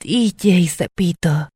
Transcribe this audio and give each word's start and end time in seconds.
DJ 0.00 0.68
Cepito. 0.68 1.48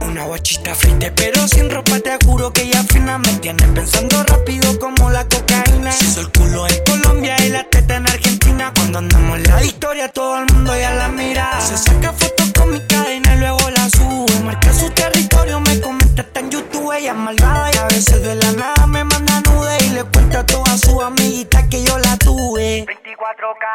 Una 0.00 0.24
guachita 0.24 0.74
frente 0.74 1.12
pero 1.12 1.46
sin 1.46 1.70
ropa 1.70 2.00
Te 2.00 2.18
juro 2.26 2.52
que 2.52 2.62
ella 2.62 2.82
fina 2.82 3.18
me 3.18 3.28
tiene 3.34 3.64
pensando 3.68 4.24
rápido 4.24 4.76
como 4.80 5.10
la 5.10 5.24
cocaína. 5.28 5.92
Se 5.92 6.04
hizo 6.04 6.20
el 6.22 6.32
culo 6.32 6.66
en 6.66 6.82
Colombia 6.84 7.36
y 7.46 7.50
la 7.50 7.62
teta 7.70 7.98
en 7.98 8.08
Argentina. 8.08 8.72
Cuando 8.74 8.98
andamos 8.98 9.36
en 9.36 9.42
la 9.44 9.62
historia 9.62 10.08
todo 10.08 10.38
el 10.38 10.52
mundo 10.52 10.76
ya 10.76 10.92
la 10.92 11.08
mira. 11.08 11.60
Se 11.60 11.78
saca 11.78 12.12
fotos 12.12 12.52
con 12.52 12.72
mi 12.72 12.80
cadena 12.80 13.36
y 13.36 13.38
luego 13.38 13.70
la 13.70 13.88
sube. 13.90 14.40
Marca 14.42 14.74
su 14.74 14.90
territorio, 14.90 15.60
me 15.60 15.80
comenta 15.80 16.22
está 16.22 16.40
en 16.40 16.50
YouTube 16.50 16.92
Ella 16.92 17.12
es 17.12 17.16
malvada 17.16 17.57
a 17.78 17.86
veces 17.86 18.22
de 18.22 18.34
la 18.34 18.52
nada 18.52 18.86
me 18.86 19.04
manda 19.04 19.40
nude 19.40 19.76
Y 19.86 19.90
le 19.90 20.04
cuenta 20.04 20.40
a 20.40 20.46
todas 20.46 20.80
sus 20.80 21.02
amiguitas 21.02 21.64
que 21.68 21.82
yo 21.82 21.98
la 21.98 22.16
tuve. 22.16 22.84
24K 22.86 23.66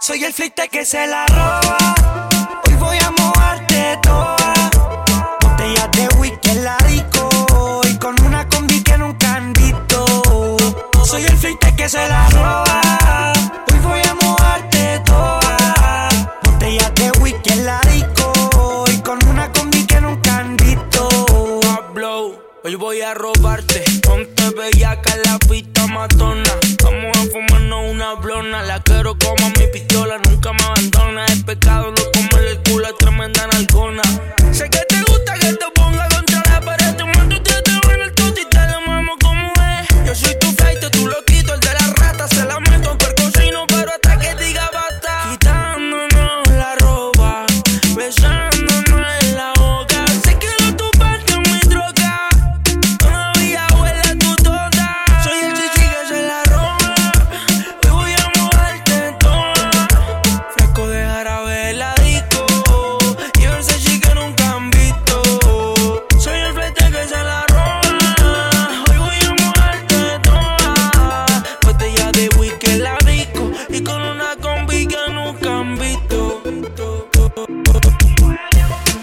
Soy 0.00 0.24
el 0.24 0.32
flite 0.32 0.68
que 0.68 0.84
se 0.84 1.06
la 1.06 1.26
roba. 1.26 1.94
Hoy 2.66 2.74
voy 2.74 2.98
a 2.98 3.10
mojarte 3.10 3.98
toda. 4.02 4.70
Botellas 5.42 5.90
de 5.92 6.08
whisky 6.18 6.50
en 6.50 6.64
la 6.64 6.76
disco. 6.88 7.28
Y 7.84 7.98
con 7.98 8.20
una 8.24 8.48
combi 8.48 8.82
que 8.82 8.96
nunca 8.98 9.34
han 9.34 9.52
visto. 9.52 10.56
Soy 11.04 11.24
el 11.24 11.36
flite 11.36 11.74
que 11.76 11.88
se 11.88 12.08
la 12.08 12.28
roba 12.30 12.69
hoy 22.70 22.76
voy 22.76 23.00
a 23.00 23.14
robarte. 23.14 23.82
Ponte 24.02 24.50
bellaca 24.50 25.16
la 25.24 25.38
pista 25.38 25.86
matona. 25.88 26.50
Vamos 26.84 27.16
a 27.16 27.22
fumarnos 27.32 27.90
una 27.90 28.14
blona. 28.14 28.62
La 28.62 28.80
quiero 28.82 29.16
como 29.18 29.50
mi 29.58 29.66
pistola, 29.72 30.18
nunca 30.18 30.52
me 30.52 30.62
abandona. 30.62 31.24
Es 31.26 31.42
pecado 31.42 31.92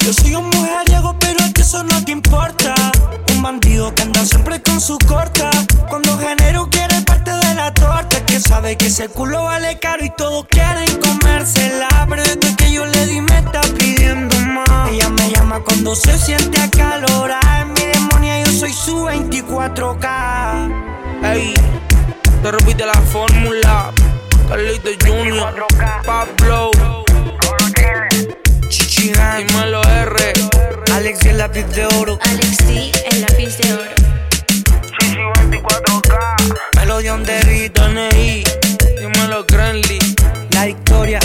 Yo 0.08 0.14
soy 0.14 0.36
un 0.36 0.50
mujeriego, 0.52 1.18
pero 1.20 1.38
es 1.40 1.52
que 1.52 1.64
eso 1.64 1.84
no 1.84 2.02
te 2.06 2.14
importa. 2.14 2.74
Un 3.34 3.42
bandido 3.42 3.94
que 3.94 4.04
anda 4.04 4.24
siempre 4.26 4.62
con 4.62 4.80
su 4.80 4.98
corta. 5.00 5.50
Cuando 5.90 6.18
genero 6.18 6.70
quiere 6.70 7.02
parte 7.02 7.32
de 7.32 7.54
la 7.56 7.74
torta, 7.74 8.26
que 8.26 8.40
sabe 8.40 8.78
que 8.78 8.86
ese 8.86 9.10
culo 9.10 9.44
vale 9.44 9.78
caro 9.80 10.06
y 10.06 10.10
todos 10.12 10.46
quieren 10.46 10.88
comérsela. 11.02 11.90
Pero 12.08 12.24
desde 12.24 12.56
que 12.56 12.72
yo 12.72 12.86
le 12.86 13.06
di 13.06 13.20
me 13.20 13.40
está 13.40 13.60
pidiendo 13.78 14.40
más. 14.40 14.90
Ella 14.90 15.10
me 15.10 15.30
llama 15.30 15.60
cuando 15.60 15.94
se 15.94 16.18
siente 16.18 16.58
acalorada. 16.62 17.60
En 17.60 17.74
mi 17.74 17.82
demonia 17.82 18.46
yo 18.46 18.52
soy 18.54 18.72
su 18.72 19.08
24K. 19.08 20.72
Ey, 21.34 21.54
te 22.42 22.52
repite 22.54 22.86
la 22.86 23.02
fórmula. 23.12 23.92
Carlito 24.48 24.90
Junior, 25.06 25.68
Pablo, 26.06 26.67
Alex 31.18 31.26
y 31.26 31.30
el 31.30 31.38
lápiz 31.38 31.66
de 31.74 31.86
oro. 31.86 32.20
Alex 32.22 32.58
D, 32.68 32.92
el 33.12 33.22
lápiz 33.22 33.58
de 33.58 33.74
oro. 33.74 33.92
Melodion 36.76 37.24
de 37.24 37.42
Rito. 37.42 37.82
Tony, 37.82 38.44
dímelo 39.00 39.46
Granly. 39.46 40.00
la 40.52 40.66
victoria. 40.66 41.20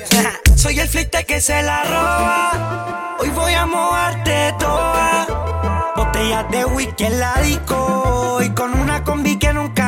Soy 0.56 0.80
el 0.80 0.88
flite 0.88 1.24
que 1.24 1.40
se 1.40 1.62
la 1.62 1.84
roba. 1.84 3.16
Hoy 3.20 3.28
voy 3.30 3.54
a 3.54 3.66
mojarte 3.66 4.54
toda. 4.58 5.92
Botellas 5.96 6.50
de 6.50 6.64
whisky 6.64 7.04
en 7.04 7.20
la 7.20 7.34
disco. 7.42 8.40
Y 8.44 8.50
con 8.50 8.74
una 8.74 9.04
combi 9.04 9.38
que 9.38 9.52
nunca 9.52 9.87